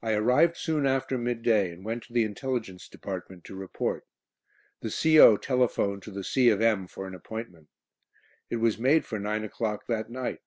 I 0.00 0.14
arrived 0.14 0.56
soon 0.56 0.86
after 0.86 1.18
midday, 1.18 1.70
and 1.70 1.84
went 1.84 2.04
to 2.04 2.14
the 2.14 2.24
Intelligence 2.24 2.88
Department 2.88 3.44
to 3.44 3.54
report; 3.54 4.06
the 4.80 4.88
C.O. 4.88 5.36
telephoned 5.36 6.02
to 6.04 6.10
the 6.10 6.24
C. 6.24 6.48
of 6.48 6.62
M. 6.62 6.86
for 6.86 7.06
an 7.06 7.14
appointment. 7.14 7.68
It 8.48 8.56
was 8.56 8.78
made 8.78 9.04
for 9.04 9.18
nine 9.18 9.44
o'clock 9.44 9.84
that 9.86 10.08
night. 10.08 10.40